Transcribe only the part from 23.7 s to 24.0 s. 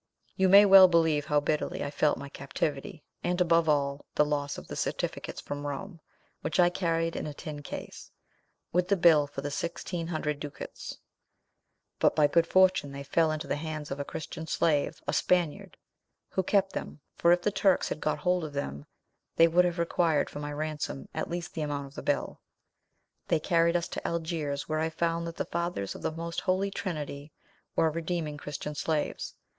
us